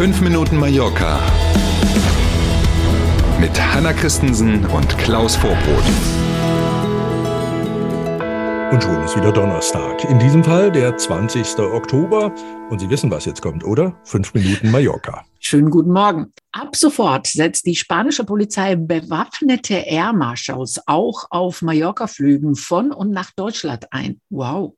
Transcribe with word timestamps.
5 0.00 0.22
Minuten 0.22 0.56
Mallorca 0.56 1.20
mit 3.38 3.50
Hanna 3.60 3.92
Christensen 3.92 4.64
und 4.64 4.96
Klaus 4.96 5.36
Vorbrot. 5.36 5.84
Und 8.72 8.82
schon 8.82 9.04
ist 9.04 9.14
wieder 9.14 9.30
Donnerstag. 9.30 10.02
In 10.04 10.18
diesem 10.18 10.42
Fall 10.42 10.72
der 10.72 10.96
20. 10.96 11.58
Oktober. 11.58 12.34
Und 12.70 12.78
Sie 12.78 12.88
wissen, 12.88 13.10
was 13.10 13.26
jetzt 13.26 13.42
kommt, 13.42 13.62
oder? 13.62 13.94
5 14.04 14.32
Minuten 14.32 14.70
Mallorca. 14.70 15.22
Schönen 15.38 15.68
guten 15.68 15.92
Morgen. 15.92 16.32
Ab 16.52 16.74
sofort 16.76 17.26
setzt 17.26 17.66
die 17.66 17.76
spanische 17.76 18.24
Polizei 18.24 18.76
bewaffnete 18.76 19.74
Air 19.74 20.14
Marshals 20.14 20.80
auch 20.86 21.26
auf 21.28 21.60
Mallorca-Flügen 21.60 22.56
von 22.56 22.90
und 22.90 23.10
nach 23.10 23.32
Deutschland 23.32 23.92
ein. 23.92 24.18
Wow. 24.30 24.72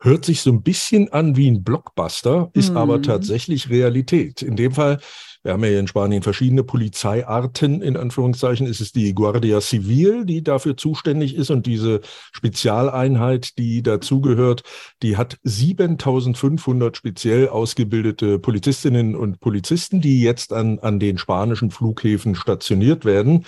Hört 0.00 0.24
sich 0.24 0.42
so 0.42 0.50
ein 0.50 0.62
bisschen 0.62 1.10
an 1.12 1.36
wie 1.36 1.50
ein 1.50 1.64
Blockbuster, 1.64 2.50
ist 2.52 2.70
mhm. 2.70 2.76
aber 2.76 3.02
tatsächlich 3.02 3.70
Realität. 3.70 4.42
In 4.42 4.56
dem 4.56 4.72
Fall, 4.72 4.98
wir 5.42 5.52
haben 5.52 5.62
ja 5.62 5.70
hier 5.70 5.80
in 5.80 5.86
Spanien 5.86 6.22
verschiedene 6.22 6.64
Polizeiarten, 6.64 7.80
in 7.80 7.96
Anführungszeichen, 7.96 8.66
ist 8.66 8.80
es 8.80 8.92
die 8.92 9.14
Guardia 9.14 9.60
Civil, 9.60 10.26
die 10.26 10.42
dafür 10.42 10.76
zuständig 10.76 11.34
ist 11.34 11.50
und 11.50 11.66
diese 11.66 12.00
Spezialeinheit, 12.32 13.56
die 13.56 13.82
dazugehört, 13.82 14.64
die 15.02 15.16
hat 15.16 15.38
7500 15.44 16.96
speziell 16.96 17.48
ausgebildete 17.48 18.38
Polizistinnen 18.38 19.14
und 19.14 19.40
Polizisten, 19.40 20.00
die 20.00 20.20
jetzt 20.20 20.52
an, 20.52 20.78
an 20.80 20.98
den 20.98 21.16
spanischen 21.16 21.70
Flughäfen 21.70 22.34
stationiert 22.34 23.04
werden. 23.04 23.46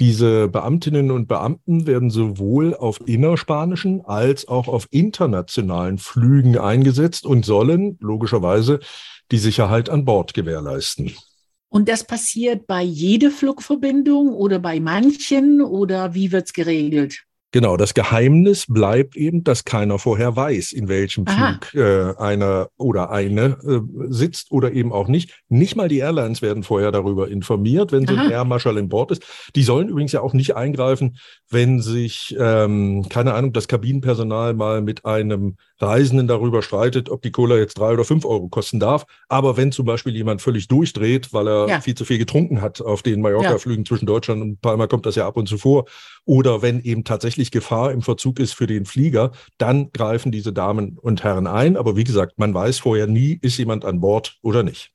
Diese 0.00 0.48
Beamtinnen 0.48 1.10
und 1.10 1.28
Beamten 1.28 1.86
werden 1.86 2.08
sowohl 2.08 2.74
auf 2.74 3.06
innerspanischen 3.06 4.00
als 4.06 4.48
auch 4.48 4.66
auf 4.66 4.86
internationalen 4.90 5.98
Flügen 5.98 6.56
eingesetzt 6.56 7.26
und 7.26 7.44
sollen 7.44 7.98
logischerweise 8.00 8.80
die 9.30 9.36
Sicherheit 9.36 9.90
an 9.90 10.06
Bord 10.06 10.32
gewährleisten. 10.32 11.12
Und 11.68 11.90
das 11.90 12.02
passiert 12.02 12.66
bei 12.66 12.82
jeder 12.82 13.30
Flugverbindung 13.30 14.32
oder 14.32 14.58
bei 14.58 14.80
manchen 14.80 15.60
oder 15.60 16.14
wie 16.14 16.32
wird 16.32 16.46
es 16.46 16.52
geregelt? 16.54 17.26
Genau, 17.52 17.76
das 17.76 17.94
Geheimnis 17.94 18.66
bleibt 18.68 19.16
eben, 19.16 19.42
dass 19.42 19.64
keiner 19.64 19.98
vorher 19.98 20.36
weiß, 20.36 20.70
in 20.70 20.86
welchem 20.88 21.26
Aha. 21.26 21.58
Flug 21.58 21.74
äh, 21.74 22.14
einer 22.16 22.68
oder 22.76 23.10
eine 23.10 23.58
äh, 23.66 23.80
sitzt 24.08 24.52
oder 24.52 24.72
eben 24.72 24.92
auch 24.92 25.08
nicht. 25.08 25.42
Nicht 25.48 25.74
mal 25.74 25.88
die 25.88 25.98
Airlines 25.98 26.42
werden 26.42 26.62
vorher 26.62 26.92
darüber 26.92 27.28
informiert, 27.28 27.90
wenn 27.90 28.06
so 28.06 28.14
ein 28.14 28.30
Air 28.30 28.44
Marshal 28.44 28.76
in 28.76 28.88
Bord 28.88 29.10
ist. 29.10 29.24
Die 29.56 29.64
sollen 29.64 29.88
übrigens 29.88 30.12
ja 30.12 30.20
auch 30.20 30.32
nicht 30.32 30.54
eingreifen, 30.54 31.16
wenn 31.50 31.80
sich, 31.80 32.36
ähm, 32.38 33.06
keine 33.08 33.34
Ahnung, 33.34 33.52
das 33.52 33.66
Kabinenpersonal 33.66 34.54
mal 34.54 34.80
mit 34.80 35.04
einem 35.04 35.56
Reisenden 35.80 36.28
darüber 36.28 36.62
streitet, 36.62 37.08
ob 37.08 37.22
die 37.22 37.32
Cola 37.32 37.56
jetzt 37.56 37.78
drei 37.78 37.92
oder 37.92 38.04
fünf 38.04 38.24
Euro 38.24 38.48
kosten 38.48 38.78
darf. 38.78 39.06
Aber 39.28 39.56
wenn 39.56 39.72
zum 39.72 39.86
Beispiel 39.86 40.14
jemand 40.14 40.40
völlig 40.40 40.68
durchdreht, 40.68 41.32
weil 41.32 41.48
er 41.48 41.68
ja. 41.68 41.80
viel 41.80 41.94
zu 41.96 42.04
viel 42.04 42.18
getrunken 42.18 42.60
hat 42.60 42.80
auf 42.80 43.02
den 43.02 43.22
Mallorca-Flügen 43.22 43.84
ja. 43.84 43.88
zwischen 43.88 44.06
Deutschland 44.06 44.42
und 44.42 44.60
Palma, 44.60 44.86
kommt 44.86 45.06
das 45.06 45.16
ja 45.16 45.26
ab 45.26 45.36
und 45.36 45.48
zu 45.48 45.58
vor. 45.58 45.86
Oder 46.24 46.62
wenn 46.62 46.80
eben 46.82 47.02
tatsächlich 47.02 47.39
Gefahr 47.50 47.92
im 47.92 48.02
Verzug 48.02 48.38
ist 48.38 48.52
für 48.52 48.66
den 48.66 48.84
Flieger, 48.84 49.32
dann 49.56 49.90
greifen 49.92 50.30
diese 50.30 50.52
Damen 50.52 50.98
und 50.98 51.24
Herren 51.24 51.46
ein. 51.46 51.76
Aber 51.76 51.96
wie 51.96 52.04
gesagt, 52.04 52.38
man 52.38 52.52
weiß 52.52 52.78
vorher 52.78 53.06
nie, 53.06 53.38
ist 53.40 53.56
jemand 53.56 53.84
an 53.84 54.00
Bord 54.00 54.38
oder 54.42 54.62
nicht. 54.62 54.92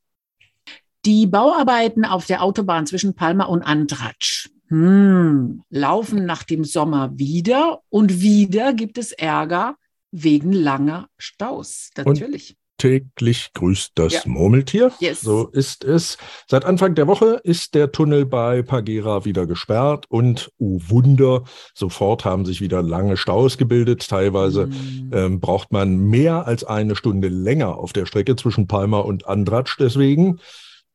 Die 1.06 1.28
Bauarbeiten 1.28 2.06
auf 2.06 2.26
der 2.26 2.44
Autobahn 2.44 2.86
zwischen 2.86 3.16
Palma 3.16 3.46
und 3.46 3.64
Andratsch 3.64 4.50
hm, 4.68 5.64
laufen 5.70 6.26
nach 6.26 6.44
dem 6.44 6.64
Sommer 6.64 7.12
wieder 7.18 7.82
und 7.90 8.22
wieder 8.22 8.74
gibt 8.74 8.98
es 8.98 9.12
Ärger 9.12 9.76
wegen 10.12 10.52
langer 10.52 11.08
Staus. 11.18 11.92
Natürlich. 11.96 12.56
Täglich 12.78 13.52
grüßt 13.54 13.94
das 13.96 14.14
ja. 14.14 14.22
Murmeltier. 14.26 14.92
Yes. 15.00 15.22
So 15.22 15.48
ist 15.48 15.86
es. 15.86 16.18
Seit 16.48 16.66
Anfang 16.66 16.94
der 16.94 17.08
Woche 17.08 17.40
ist 17.44 17.74
der 17.74 17.92
Tunnel 17.92 18.26
bei 18.26 18.64
Pagera 18.64 19.24
wieder 19.24 19.48
gesperrt 19.48 20.06
und, 20.10 20.52
oh 20.58 20.80
Wunder, 20.88 21.44
sofort 21.74 22.26
haben 22.26 22.46
sich 22.46 22.60
wieder 22.60 22.82
lange 22.82 23.16
Staus 23.16 23.58
gebildet. 23.58 24.08
Teilweise 24.10 24.68
mm. 24.68 25.12
ähm, 25.14 25.40
braucht 25.40 25.72
man 25.72 25.98
mehr 25.98 26.48
als 26.48 26.66
eine 26.66 26.98
Stunde 26.98 27.30
länger 27.30 27.78
auf 27.78 27.94
der 27.94 28.06
Strecke 28.06 28.36
zwischen 28.36 28.68
Palma 28.68 29.00
und 29.00 29.26
Andratsch 29.26 29.78
deswegen. 29.80 30.40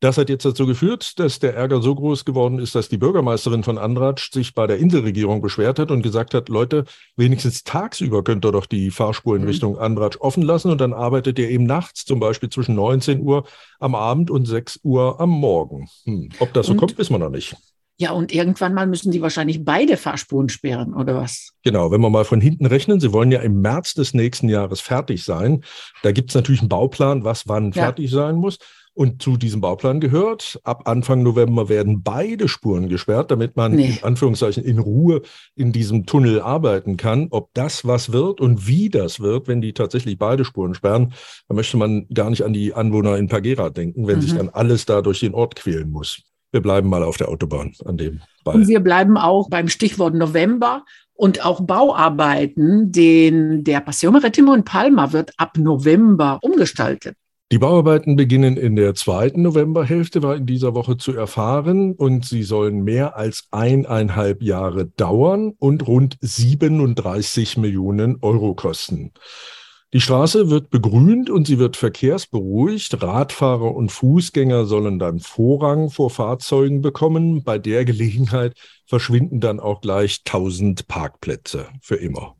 Das 0.01 0.17
hat 0.17 0.31
jetzt 0.31 0.47
dazu 0.47 0.67
geführt, 0.67 1.19
dass 1.19 1.41
der 1.41 1.55
Ärger 1.55 1.83
so 1.83 1.95
groß 1.95 2.25
geworden 2.25 2.59
ist, 2.59 2.75
dass 2.75 2.89
die 2.89 2.97
Bürgermeisterin 2.97 3.63
von 3.63 3.77
Andratsch 3.77 4.33
sich 4.33 4.55
bei 4.55 4.67
der 4.67 4.79
Inselregierung 4.79 5.43
beschwert 5.43 5.79
hat 5.79 5.91
und 5.91 6.01
gesagt 6.01 6.33
hat, 6.33 6.49
Leute, 6.49 6.87
wenigstens 7.17 7.65
tagsüber 7.65 8.25
könnt 8.25 8.47
ihr 8.47 8.53
doch 8.53 8.65
die 8.65 8.91
Fahrspur 8.91 9.37
in 9.37 9.43
mhm. 9.43 9.49
Richtung 9.49 9.79
Andratsch 9.79 10.17
offen 10.19 10.43
lassen 10.43 10.71
und 10.71 10.81
dann 10.81 10.95
arbeitet 10.95 11.39
ihr 11.39 11.51
eben 11.51 11.65
nachts, 11.65 12.07
zum 12.07 12.19
Beispiel 12.19 12.49
zwischen 12.49 12.75
19 12.77 13.21
Uhr 13.21 13.45
am 13.79 13.95
Abend 13.95 14.31
und 14.31 14.47
6 14.47 14.81
Uhr 14.85 15.21
am 15.21 15.29
Morgen. 15.29 15.89
Hm. 16.05 16.31
Ob 16.39 16.55
das 16.55 16.67
so 16.67 16.73
und? 16.73 16.79
kommt, 16.79 16.97
wissen 16.97 17.13
wir 17.13 17.19
noch 17.19 17.31
nicht. 17.31 17.57
Ja, 18.01 18.13
und 18.13 18.33
irgendwann 18.33 18.73
mal 18.73 18.87
müssen 18.87 19.13
die 19.13 19.21
wahrscheinlich 19.21 19.63
beide 19.63 19.99
Fahrspuren 19.99 20.49
sperren, 20.49 20.95
oder 20.95 21.17
was? 21.17 21.53
Genau, 21.63 21.91
wenn 21.91 22.01
wir 22.01 22.09
mal 22.09 22.25
von 22.25 22.41
hinten 22.41 22.65
rechnen, 22.65 22.99
Sie 22.99 23.13
wollen 23.13 23.31
ja 23.31 23.41
im 23.41 23.61
März 23.61 23.93
des 23.93 24.15
nächsten 24.15 24.49
Jahres 24.49 24.81
fertig 24.81 25.23
sein. 25.23 25.63
Da 26.03 26.11
gibt 26.11 26.31
es 26.31 26.35
natürlich 26.35 26.61
einen 26.61 26.71
Bauplan, 26.71 27.25
was 27.25 27.47
wann 27.47 27.73
ja. 27.73 27.83
fertig 27.83 28.09
sein 28.11 28.37
muss. 28.37 28.57
Und 29.01 29.23
zu 29.23 29.39
diesem 29.39 29.63
Bauplan 29.63 29.99
gehört, 29.99 30.61
ab 30.63 30.83
Anfang 30.87 31.23
November 31.23 31.71
werden 31.71 32.03
beide 32.03 32.49
Spuren 32.49 32.91
gesperrt, 32.91 33.31
damit 33.31 33.57
man 33.57 33.73
nee. 33.73 33.97
in 33.97 34.05
Anführungszeichen 34.05 34.63
in 34.63 34.79
Ruhe 34.79 35.23
in 35.57 35.73
diesem 35.73 36.05
Tunnel 36.05 36.43
arbeiten 36.43 36.99
kann. 36.99 37.29
Ob 37.31 37.49
das 37.55 37.87
was 37.87 38.13
wird 38.13 38.43
und 38.43 38.67
wie 38.67 38.91
das 38.91 39.19
wird, 39.19 39.49
wenn 39.49 39.63
die 39.63 39.73
tatsächlich 39.73 40.19
beide 40.19 40.45
Spuren 40.45 40.75
sperren, 40.75 41.15
da 41.49 41.55
möchte 41.55 41.79
man 41.79 42.09
gar 42.13 42.29
nicht 42.29 42.45
an 42.45 42.53
die 42.53 42.75
Anwohner 42.75 43.17
in 43.17 43.29
Pagera 43.29 43.71
denken, 43.71 44.07
wenn 44.07 44.17
mhm. 44.17 44.21
sich 44.21 44.35
dann 44.35 44.51
alles 44.51 44.85
da 44.85 45.01
durch 45.01 45.21
den 45.21 45.33
Ort 45.33 45.57
quälen 45.57 45.91
muss. 45.91 46.21
Wir 46.53 46.61
bleiben 46.61 46.91
mal 46.91 47.03
auf 47.03 47.17
der 47.17 47.31
Autobahn 47.31 47.73
an 47.87 47.97
dem 47.97 48.21
Ball. 48.45 48.57
Und 48.57 48.69
wir 48.69 48.81
bleiben 48.81 49.17
auch 49.17 49.49
beim 49.49 49.69
Stichwort 49.69 50.13
November 50.13 50.85
und 51.15 51.43
auch 51.43 51.63
Bauarbeiten, 51.63 52.93
den 52.93 53.65
der 53.65 53.81
Paseo 53.81 54.11
Maritimo 54.11 54.53
in 54.53 54.65
Palma 54.65 55.15
wird 55.15 55.33
ab 55.39 55.57
November 55.57 56.39
umgestaltet. 56.43 57.17
Die 57.53 57.59
Bauarbeiten 57.59 58.15
beginnen 58.15 58.57
in 58.57 58.77
der 58.77 58.95
zweiten 58.95 59.43
Novemberhälfte, 59.43 60.23
war 60.23 60.37
in 60.37 60.47
dieser 60.47 60.77
Woche 60.77 60.99
zu 60.99 61.13
erfahren, 61.13 61.95
und 61.95 62.25
sie 62.25 62.45
sollen 62.45 62.85
mehr 62.85 63.17
als 63.17 63.49
eineinhalb 63.51 64.41
Jahre 64.41 64.87
dauern 64.87 65.55
und 65.59 65.85
rund 65.89 66.17
37 66.21 67.57
Millionen 67.57 68.19
Euro 68.23 68.55
kosten. 68.55 69.11
Die 69.93 70.01
Straße 70.01 70.49
wird 70.49 70.71
begrünt 70.71 71.29
und 71.29 71.49
sie 71.49 71.59
wird 71.59 71.77
verkehrsberuhigt. 71.77 73.03
Radfahrer 73.03 73.75
und 73.75 73.91
Fußgänger 73.91 74.65
sollen 74.67 75.01
dann 75.01 75.19
Vorrang 75.19 75.91
vor 75.91 76.11
Fahrzeugen 76.11 76.81
bekommen. 76.81 77.43
Bei 77.43 77.59
der 77.59 77.85
Gelegenheit 77.85 78.55
verschwinden 78.87 79.41
dann 79.41 79.59
auch 79.59 79.81
gleich 79.81 80.21
1000 80.25 80.87
Parkplätze 80.87 81.67
für 81.83 81.97
immer. 81.97 82.37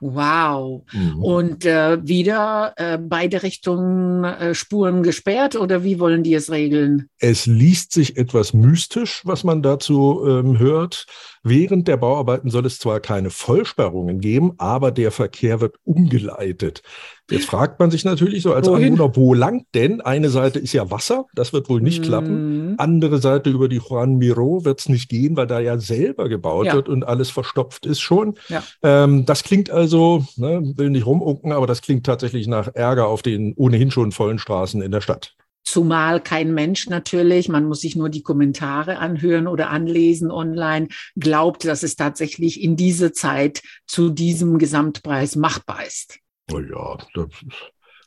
Wow. 0.00 0.84
Mhm. 0.92 1.22
Und 1.22 1.64
äh, 1.66 1.98
wieder 2.06 2.72
äh, 2.76 2.98
beide 2.98 3.42
Richtungen 3.42 4.24
äh, 4.24 4.54
Spuren 4.54 5.02
gesperrt 5.02 5.56
oder 5.56 5.84
wie 5.84 6.00
wollen 6.00 6.22
die 6.22 6.34
es 6.34 6.50
regeln? 6.50 7.08
Es 7.18 7.46
liest 7.46 7.92
sich 7.92 8.16
etwas 8.16 8.54
mystisch, 8.54 9.20
was 9.24 9.44
man 9.44 9.62
dazu 9.62 10.24
ähm, 10.26 10.58
hört. 10.58 11.06
Während 11.42 11.88
der 11.88 11.96
Bauarbeiten 11.96 12.50
soll 12.50 12.66
es 12.66 12.78
zwar 12.78 13.00
keine 13.00 13.30
Vollsperrungen 13.30 14.20
geben, 14.20 14.52
aber 14.58 14.90
der 14.90 15.10
Verkehr 15.10 15.60
wird 15.60 15.76
umgeleitet. 15.84 16.82
Jetzt 17.30 17.46
fragt 17.46 17.78
man 17.80 17.90
sich 17.90 18.04
natürlich 18.04 18.42
so 18.42 18.52
als 18.54 18.68
Wohin? 18.68 18.94
Anwohner, 18.94 19.16
wo 19.16 19.34
lang 19.34 19.64
denn? 19.74 20.00
Eine 20.00 20.30
Seite 20.30 20.58
ist 20.58 20.72
ja 20.72 20.90
Wasser, 20.90 21.26
das 21.34 21.52
wird 21.52 21.68
wohl 21.68 21.80
nicht 21.80 22.02
mm. 22.02 22.04
klappen. 22.04 22.74
Andere 22.78 23.18
Seite 23.18 23.50
über 23.50 23.68
die 23.68 23.78
Juan 23.78 24.16
Miro 24.16 24.64
wird 24.64 24.80
es 24.80 24.88
nicht 24.88 25.08
gehen, 25.08 25.36
weil 25.36 25.46
da 25.46 25.60
ja 25.60 25.78
selber 25.78 26.28
gebaut 26.28 26.66
ja. 26.66 26.74
wird 26.74 26.88
und 26.88 27.04
alles 27.04 27.30
verstopft 27.30 27.86
ist 27.86 28.00
schon. 28.00 28.34
Ja. 28.48 28.62
Ähm, 28.82 29.26
das 29.26 29.42
klingt 29.42 29.70
also, 29.70 30.24
ne, 30.36 30.62
will 30.76 30.90
nicht 30.90 31.06
rumunken, 31.06 31.52
aber 31.52 31.66
das 31.66 31.82
klingt 31.82 32.04
tatsächlich 32.06 32.46
nach 32.46 32.74
Ärger 32.74 33.06
auf 33.06 33.22
den 33.22 33.54
ohnehin 33.54 33.90
schon 33.90 34.12
vollen 34.12 34.38
Straßen 34.38 34.82
in 34.82 34.90
der 34.90 35.00
Stadt. 35.00 35.34
Zumal 35.62 36.20
kein 36.20 36.52
Mensch 36.52 36.88
natürlich, 36.88 37.48
man 37.48 37.66
muss 37.66 37.82
sich 37.82 37.94
nur 37.94 38.08
die 38.08 38.22
Kommentare 38.22 38.98
anhören 38.98 39.46
oder 39.46 39.70
anlesen 39.70 40.30
online, 40.30 40.88
glaubt, 41.16 41.64
dass 41.64 41.82
es 41.82 41.96
tatsächlich 41.96 42.62
in 42.62 42.76
dieser 42.76 43.12
Zeit 43.12 43.62
zu 43.86 44.10
diesem 44.10 44.58
Gesamtpreis 44.58 45.36
machbar 45.36 45.86
ist. 45.86 46.18
Oh 46.52 46.60
ja, 46.60 46.98
das, 47.14 47.28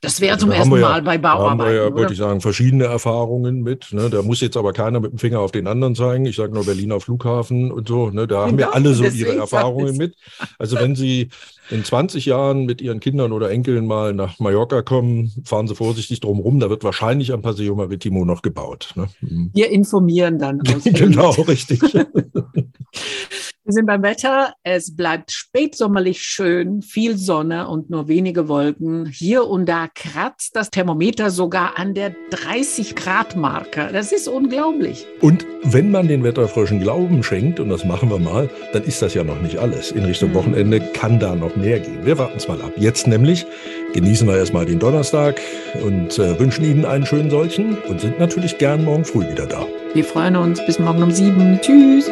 das 0.03 0.19
wäre 0.19 0.37
zum 0.37 0.51
ersten 0.51 0.81
Mal 0.81 1.01
bei 1.01 1.17
Bauarbeiten. 1.17 1.59
Da 1.59 1.63
haben 1.63 1.71
wir 1.71 1.83
ja, 1.85 1.95
würde 1.95 2.11
ich 2.11 2.19
sagen, 2.19 2.41
verschiedene 2.41 2.83
Erfahrungen 2.83 3.61
mit. 3.61 3.93
Ne? 3.93 4.09
Da 4.09 4.21
muss 4.21 4.41
jetzt 4.41 4.57
aber 4.57 4.73
keiner 4.73 4.99
mit 4.99 5.13
dem 5.13 5.17
Finger 5.17 5.39
auf 5.39 5.53
den 5.53 5.65
anderen 5.65 5.95
zeigen. 5.95 6.25
Ich 6.25 6.35
sage 6.35 6.53
nur 6.53 6.65
Berliner 6.65 6.99
Flughafen 6.99 7.71
und 7.71 7.87
so. 7.87 8.09
Ne? 8.09 8.27
Da 8.27 8.45
haben 8.45 8.59
ja 8.59 8.71
alle 8.71 8.93
so 8.95 9.05
ihre 9.05 9.37
Erfahrungen 9.37 9.95
mit. 9.95 10.15
Also 10.59 10.77
wenn 10.77 10.95
Sie 10.95 11.29
in 11.69 11.85
20 11.85 12.25
Jahren 12.25 12.65
mit 12.65 12.81
Ihren 12.81 12.99
Kindern 12.99 13.31
oder 13.31 13.49
Enkeln 13.49 13.87
mal 13.87 14.13
nach 14.13 14.39
Mallorca 14.39 14.81
kommen, 14.81 15.31
fahren 15.45 15.69
Sie 15.69 15.75
vorsichtig 15.75 16.19
drum 16.19 16.41
rum. 16.41 16.59
Da 16.59 16.69
wird 16.69 16.83
wahrscheinlich 16.83 17.31
am 17.31 17.41
Paseo 17.41 17.73
Maritimo 17.73 18.25
noch 18.25 18.41
gebaut. 18.41 18.91
Ne? 18.95 19.07
Mhm. 19.21 19.51
Wir 19.53 19.71
informieren 19.71 20.37
dann. 20.37 20.59
genau, 20.83 21.31
richtig. 21.31 21.79
Wir 23.73 23.77
sind 23.77 23.87
beim 23.87 24.03
Wetter. 24.03 24.53
Es 24.61 24.95
bleibt 24.95 25.31
spätsommerlich 25.31 26.21
schön, 26.21 26.83
viel 26.83 27.17
Sonne 27.17 27.67
und 27.67 27.89
nur 27.89 28.07
wenige 28.07 28.47
Wolken. 28.47 29.07
Hier 29.07 29.47
und 29.47 29.67
da 29.67 29.87
kratzt 29.87 30.55
das 30.55 30.69
Thermometer 30.69 31.31
sogar 31.31 31.79
an 31.79 31.95
der 31.95 32.13
30 32.29 32.95
Grad 32.95 33.35
Marke. 33.35 33.89
Das 33.91 34.11
ist 34.11 34.27
unglaublich. 34.27 35.07
Und 35.21 35.47
wenn 35.63 35.89
man 35.89 36.07
den 36.07 36.23
Wetterfröschen 36.23 36.81
Glauben 36.81 37.23
schenkt, 37.23 37.59
und 37.59 37.69
das 37.69 37.83
machen 37.83 38.11
wir 38.11 38.19
mal, 38.19 38.47
dann 38.73 38.83
ist 38.83 39.01
das 39.01 39.15
ja 39.15 39.23
noch 39.23 39.41
nicht 39.41 39.57
alles. 39.57 39.89
In 39.89 40.05
Richtung 40.05 40.29
mhm. 40.29 40.35
Wochenende 40.35 40.79
kann 40.79 41.19
da 41.19 41.33
noch 41.33 41.55
mehr 41.55 41.79
gehen. 41.79 42.05
Wir 42.05 42.19
warten 42.19 42.37
es 42.37 42.47
mal 42.47 42.61
ab. 42.61 42.73
Jetzt 42.77 43.07
nämlich 43.07 43.43
genießen 43.93 44.27
wir 44.27 44.37
erstmal 44.37 44.67
den 44.67 44.77
Donnerstag 44.77 45.41
und 45.83 46.19
äh, 46.19 46.39
wünschen 46.39 46.63
Ihnen 46.63 46.85
einen 46.85 47.07
schönen 47.07 47.31
solchen 47.31 47.79
und 47.89 48.01
sind 48.01 48.19
natürlich 48.19 48.59
gern 48.59 48.85
morgen 48.85 49.03
früh 49.03 49.27
wieder 49.27 49.47
da. 49.47 49.65
Wir 49.95 50.03
freuen 50.03 50.35
uns. 50.35 50.63
Bis 50.63 50.77
morgen 50.77 51.01
um 51.01 51.09
sieben. 51.09 51.59
Tschüss. 51.59 52.11